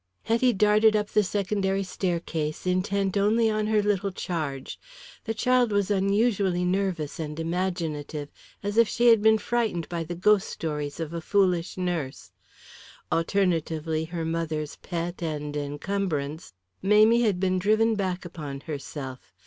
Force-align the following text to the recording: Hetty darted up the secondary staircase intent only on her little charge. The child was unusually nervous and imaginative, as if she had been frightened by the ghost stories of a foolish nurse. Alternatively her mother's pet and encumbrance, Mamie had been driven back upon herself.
Hetty 0.23 0.51
darted 0.51 0.95
up 0.95 1.09
the 1.09 1.21
secondary 1.21 1.83
staircase 1.83 2.65
intent 2.65 3.15
only 3.17 3.51
on 3.51 3.67
her 3.67 3.83
little 3.83 4.11
charge. 4.11 4.79
The 5.25 5.35
child 5.35 5.71
was 5.71 5.91
unusually 5.91 6.65
nervous 6.65 7.19
and 7.19 7.39
imaginative, 7.39 8.29
as 8.63 8.77
if 8.77 8.87
she 8.87 9.09
had 9.09 9.21
been 9.21 9.37
frightened 9.37 9.87
by 9.89 10.03
the 10.03 10.15
ghost 10.15 10.49
stories 10.49 10.99
of 10.99 11.13
a 11.13 11.21
foolish 11.21 11.77
nurse. 11.77 12.31
Alternatively 13.11 14.05
her 14.05 14.25
mother's 14.25 14.75
pet 14.77 15.21
and 15.21 15.55
encumbrance, 15.55 16.51
Mamie 16.81 17.21
had 17.21 17.39
been 17.39 17.59
driven 17.59 17.93
back 17.93 18.25
upon 18.25 18.61
herself. 18.61 19.31